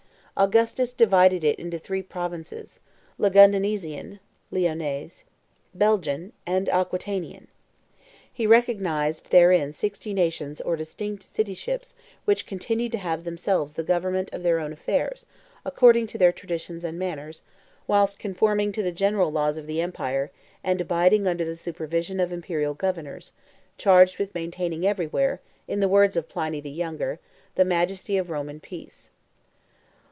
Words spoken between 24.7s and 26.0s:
everywhere, in the